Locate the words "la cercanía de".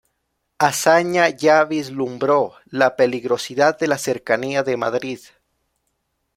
3.85-4.75